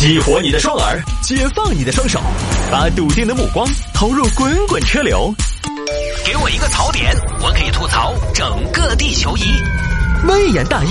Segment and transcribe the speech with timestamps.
[0.00, 2.18] 激活你的双耳，解放你的双手，
[2.72, 5.30] 把笃定的目光投入滚滚车流。
[6.24, 9.42] 给我一个槽点，我可以吐槽整个地球仪。
[10.26, 10.88] 微言大义，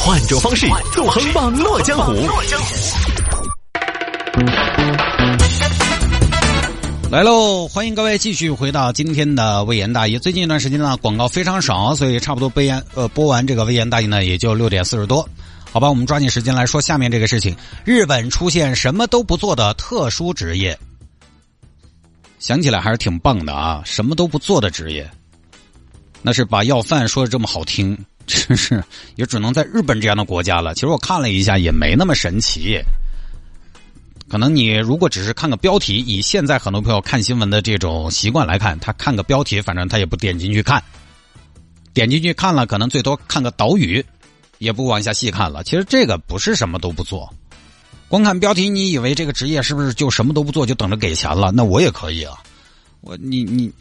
[0.00, 2.12] 换种方式纵横网络江湖。
[7.10, 7.66] 来喽！
[7.68, 10.18] 欢迎各位继续回到今天的微言大义。
[10.18, 15.26] 最近一段时间呢，广告非常少，所以差不多播言呃播完这个微言大义呢，也就六点四十多。
[15.72, 20.78] 好吧，我们抓紧时间来说下面这个事情：日本出现什么都不做的特殊职业，
[22.38, 23.80] 想起来还是挺棒的啊！
[23.86, 25.10] 什么都不做的职业，
[26.20, 27.96] 那是把要饭说的这么好听，
[28.26, 28.84] 真是
[29.16, 30.74] 也只能在日本这样的国家了。
[30.74, 32.78] 其实我看了一下，也没那么神奇。
[34.28, 40.82] 可能你如果只是看个标题，以现在很多朋友看新闻的这种习惯来看，他看个标题，反正他也不点进去看，
[41.94, 44.04] 点进去看了，可能最多看个岛屿，
[44.62, 45.64] 也不往下细看了。
[45.64, 47.28] 其实这个不是什么都不做，
[48.08, 51.50] 光看标题，你以为这个职业是不是就什么都不做，就等着给钱了？
[51.50, 52.38] 那我也可以啊，
[53.00, 53.72] 我你你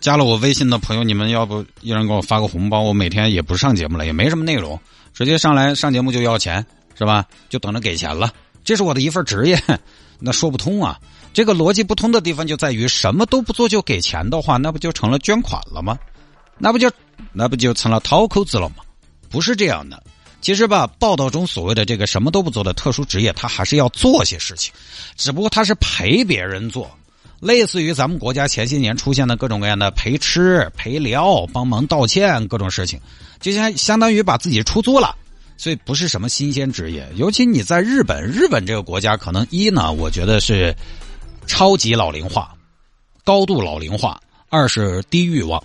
[0.00, 2.82] 加了我微信的朋友，你们要不一人给我发个红包？
[2.82, 4.78] 我每天也不上节目了，也没什么内容，
[5.14, 6.64] 直接上来上节目就要钱。
[6.96, 7.24] 是吧？
[7.48, 8.30] 就等着给钱了，
[8.62, 9.58] 这是我的一份职业，
[10.20, 11.00] 那说不通啊！
[11.32, 15.98] 这个逻辑不通的地方就在于，什么都不做就给钱的话，那不就成了捐款了吗？
[16.60, 16.88] 那不就
[17.32, 18.76] 那不就成了掏口子了吗？
[19.28, 20.00] 不是这样的。
[20.40, 24.72] 其实吧，报道中所谓的这个什么都不做的特殊职业，他还是要做些事情，
[25.16, 26.90] 只不过他是陪别人做，
[27.40, 32.98] 类似于咱们国家前些年出现的各种各样的陪吃、陪聊、帮忙道歉各种事情，
[33.40, 35.16] 就像相当于把自己出租了。
[35.58, 40.74] 所以不是什么新鲜职业，尤其你在日本，日本这个国家可能一呢，我觉得是
[41.46, 42.54] 超级老龄化，
[43.24, 45.62] 高度老龄化；二是低欲望，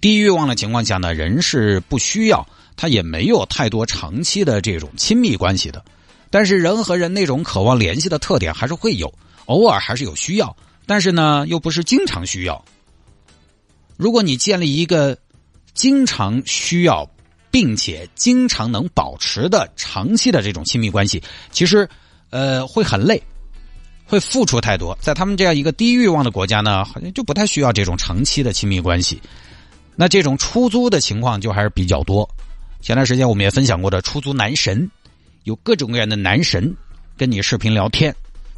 [0.00, 5.84] 低欲望的情况下呢，人是不需要，他也没有太多长期的这种亲密关系的。
[6.30, 9.12] 但是人和人那种渴望联系的特点还是会有，
[9.46, 10.56] 偶尔还是有需要，
[10.86, 12.64] 但是呢，又不是经常需要。
[13.96, 15.18] 如果你建立一个
[15.74, 17.08] 经常需要。
[17.52, 21.88] 并且经常能保持的长期的这种亲密关系，其实，
[22.30, 23.20] 呃，会很累，
[24.06, 24.96] 会付出太多。
[25.00, 29.20] 在他们这样一个低欲望的国家呢，好像就不太需要这种长期的亲密关系。
[29.96, 32.28] 那这种出租的情况就还是比较多。
[32.80, 34.90] 前段时间我们也分享过的出租男神，
[35.44, 36.74] 有各种各样的男神
[37.16, 38.14] 跟你视频聊天，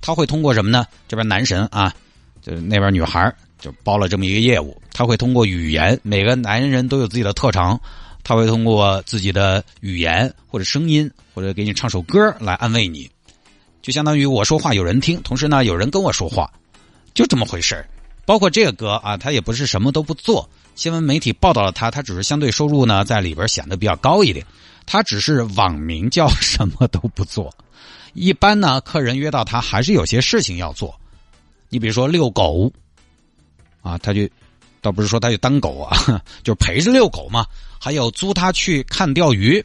[0.00, 0.86] 他会通过什么呢？
[1.08, 1.94] 这边男神啊，
[2.40, 7.80] 就那边女孩就包了这么一个业务，他会通过语言，每个男人都有自己的特长。
[8.26, 13.06] 他会通过自己的语言或者声音，或者给你唱首歌来安慰你，
[13.82, 16.50] 就相当于我说话有人听，同时呢有人跟我说话，
[17.12, 17.84] 就这么回事
[18.24, 24.44] 包括这个歌啊，他也不是什么都不做，新闻媒体报道了他，他只是相对收入呢在里边显得比较高一点，
[24.86, 27.54] 他只是网名叫什么都不做。
[28.12, 30.98] 一般呢，客人约到他还是有些事情要做，
[31.68, 32.72] 你比如说遛狗，
[33.82, 34.28] 啊，他就。
[34.80, 35.96] 倒不是说他就当狗啊，
[36.44, 37.46] 就是陪着遛狗嘛。
[37.80, 39.64] 还有租他去看钓鱼。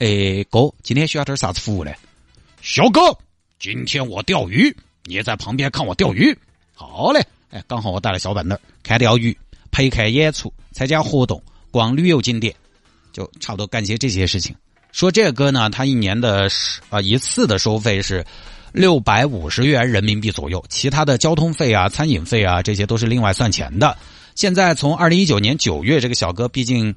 [0.00, 1.96] 哎，哥，今天需要点啥子服务嘞？
[2.60, 3.00] 小哥，
[3.60, 6.36] 今天我钓鱼，你在旁边看我钓鱼。
[6.74, 9.38] 好嘞，哎，刚好我带了小板凳，看钓鱼，
[9.70, 12.54] 陪看演出，参加活动，逛旅游景点，
[13.12, 14.54] 就差不多干些这些事情。
[14.92, 16.48] 说这个哥呢，他一年的
[16.88, 18.24] 啊一次的收费是
[18.72, 23.96] 六百五十元人民币左右，其他的交通费啊、餐饮费啊，这些都是另外算钱的。
[24.34, 26.94] 现在从二零一九年九月，这个小哥毕竟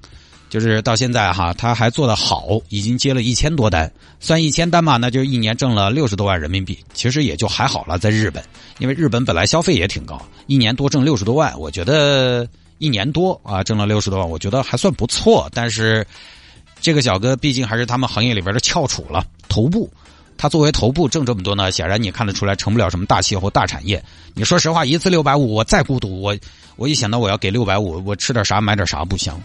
[0.49, 7.97] 就是到现在哈，他还做得好，已经接了一千多单，算一千单嘛，那就一年挣了六十多万人民币，其实也就还好了。
[7.97, 8.43] 在日本，
[8.79, 12.47] 因为日本本来消费也挺高，一年多挣六十多万，我觉得
[12.81, 15.47] 一年多啊挣了六十多万，我觉得还算不错。
[15.53, 16.03] 但是
[16.79, 19.87] 这个小哥毕竟还是他们行业里边的翘楚了，头部。
[20.35, 24.03] 他作为头部挣这么多呢，显然你看得出来成不了什么大企业或大产业。
[24.33, 26.35] 你说实话，一次六百五，我再孤独，我
[26.75, 29.39] 我一想到我要给六百五，我吃点啥买点啥不香。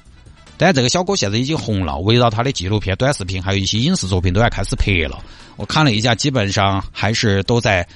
[0.56, 5.22] 但这个小哥现在已经红了，围绕他的纪录片、短视频，还有一些影视作品都要开始拍了。
[5.56, 7.86] 我看了一下，基本上还是都在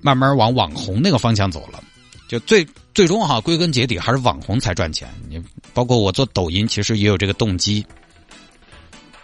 [0.00, 1.82] 慢慢往网红那个方向走了。
[2.28, 2.64] 就最
[2.94, 5.08] 最终哈，归根结底还是网红才赚钱。
[5.28, 5.42] 你
[5.72, 7.84] 包括我做抖音，其实也有这个动机。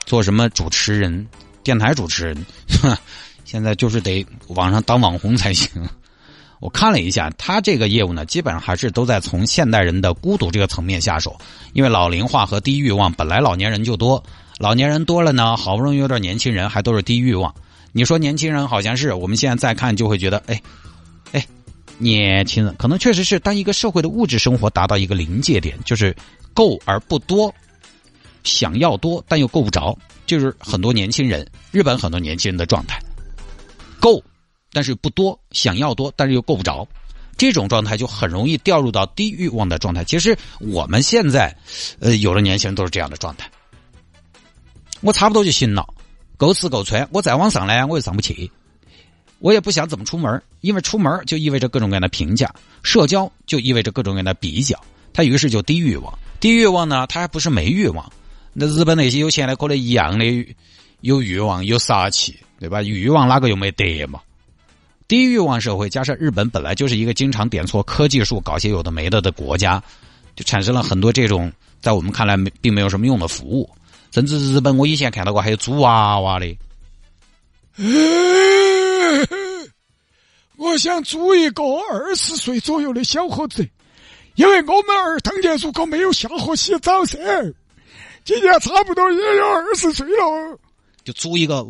[0.04, 1.26] 做什么主持人？
[1.62, 2.46] 电台主持人，
[3.44, 5.68] 现在就是得网上当网红才行。
[6.58, 11.38] 我看了一下，他这个业务呢，基本上还是都在从现代人的孤独这个层面下手。
[11.72, 14.22] 因为老龄化和低欲望，本来老年人就多，
[14.58, 17.54] 老年人多了呢，好不容易有点年轻人，还都是低欲望。
[17.92, 20.60] 你说年轻人好像是，我们现在再看就会觉得，哎，
[22.00, 26.16] 年轻人可能确实是当一个社会的物质生活达到一个临界点，就是
[26.52, 27.54] 够而不多。
[28.42, 29.94] 想要多但又够不着，
[30.24, 32.98] 就是很多年轻人，日本很多年轻人的状态，
[34.00, 34.24] 够，
[34.72, 36.88] 但是不多，想要多但是又够不着，
[37.36, 40.02] 这种状态就很容易掉入到低欲望的状态。
[40.04, 41.54] 其实我们现在，
[41.98, 43.46] 呃，有的年轻人都是这样的状态，
[45.02, 45.86] 我差不多就行了，
[46.38, 48.50] 够吃够穿，我再往上呢，我又上不去。
[49.40, 54.78] 我也不想怎么出门，因为出门就意味着各种各样的评价，社交就意味着各种各样的比较。
[55.12, 58.12] 他于是就低欲望，低欲望呢，他还不是没欲望。
[58.52, 60.54] 那日本那些有钱的可能一样的
[61.00, 62.82] 有欲望有杀气，对吧？
[62.82, 64.20] 欲望哪个又没得嘛？
[65.08, 69.82] 低欲望社会加上日本本来就是一个经常点错科技树、搞些有的没的的国家，
[70.36, 71.50] 就产生了很多这种
[71.80, 73.68] 在我们看来没并没有什么用的服务。
[74.12, 76.46] 甚至日本，我以前看到过还有租娃娃的。
[80.56, 83.66] 我想租一个二十岁左右的小伙子，
[84.34, 87.18] 因为我们儿童节如果没有下河洗澡噻，
[88.24, 90.58] 今年差不多也有二十岁了，
[91.02, 91.66] 就租一个，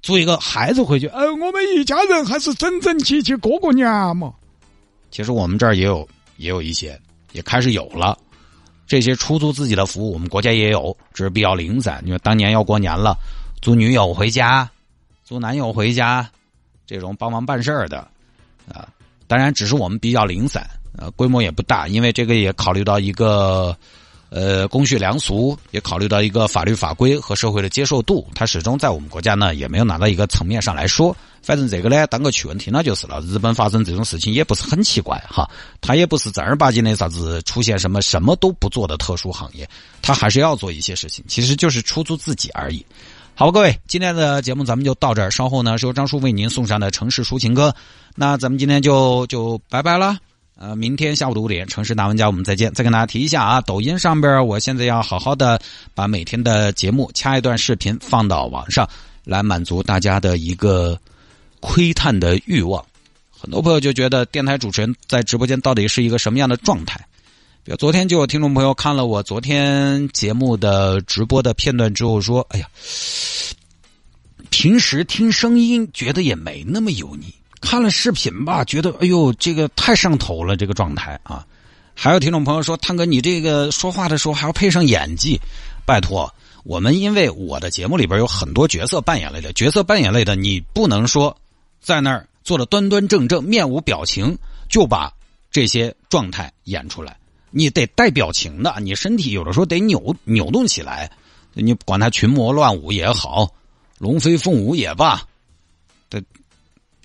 [0.00, 1.08] 租一个孩子回去。
[1.08, 4.32] 呃，我们一家人还是整整齐齐过过年嘛。
[5.10, 6.96] 其实我们这儿也有，也有一些，
[7.32, 8.16] 也开始有了
[8.86, 12.00] 这些出租自己的服务，我们国家也有，只是比较零散。
[12.06, 13.16] 因为当年要过年了，
[13.60, 14.70] 租女友回家。
[15.26, 16.30] 租男友回家，
[16.86, 17.98] 这种帮忙办事儿的，
[18.72, 18.86] 啊，
[19.26, 20.64] 当然只是我们比较零散，
[20.96, 23.76] 呃，规模也不大，因为这个也考虑到一个，
[24.30, 31.16] 呃，公序良俗，也考虑到一个法律法规和社会的接受度，它始终在我们国家呢也没有拿到一个层面上来说。
[31.42, 33.20] 反正这个呢，当个趣闻听了就是了。
[33.22, 35.50] 日本发生这种事情也不是很奇怪哈，
[35.80, 39.68] 它也不是正儿八经的啥子出现什么什么都不做的特殊行业，
[40.02, 42.86] 它还是要做一些事情，其实就是出租自己而已。
[43.38, 45.30] 好，各位，今天的节目咱们就到这儿。
[45.30, 47.74] 稍后呢，是由张叔为您送上的城市抒情歌。
[48.14, 50.16] 那咱们今天就就拜拜了。
[50.58, 52.72] 呃，明天下午的五点，城市大玩家，我们再见。
[52.72, 55.60] 再跟大家提一下啊，抖音上边，我现在要好好的
[55.94, 58.88] 把每天的节目掐一段视频放到网上，
[59.22, 60.98] 来满足大家的一个
[61.60, 62.82] 窥探的欲望。
[63.38, 66.98] 很多朋友就觉得电台主持人在直播间到底是一个什么样的状态？
[67.74, 72.68] 昨天就有听众朋友看了我昨天节目的直播的片段之后说：“哎呀，
[74.50, 81.44] 平时听声音觉得也没那么油腻，看了视频吧，觉得哎呦这个太上头了，这个状态啊。”
[81.92, 85.40] 还有听众朋友说：“汤哥，你这个说话的时候还要配上演技，
[85.84, 91.36] 拜托我们，因为我的节目里边有很多角色扮演类的，角色扮演类的，你不能说
[91.80, 94.38] 在那儿做的端端正正，面无表情
[94.68, 95.12] 就把
[95.50, 97.16] 这些状态演出来。”
[97.58, 101.10] 你得带表情的，你身体有的时候得扭扭动起来，
[101.54, 103.50] 你管它群魔乱舞也好，
[103.96, 105.22] 龙飞凤舞也罢，
[106.10, 106.20] 都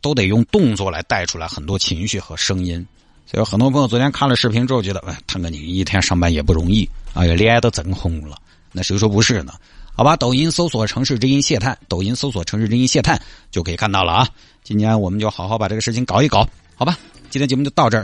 [0.01, 2.85] 都得用动作来带出来很多情绪和声音。
[3.25, 8.37] 所以很多朋友昨天看了视频之后，觉得哎，汤哥你一天上班也不容易，哎呀，脸都整红了。
[8.73, 9.53] 那谁说不是呢？
[9.93, 13.17] 好吧，抖音搜索“城市之音”谢探，抖音搜索“城市之音”谢探
[13.51, 14.27] 就可以看到了啊。
[14.65, 16.45] 今年我们就好好把这个事情搞一搞，
[16.75, 16.97] 好吧？
[17.29, 17.99] 今天节目就到这儿。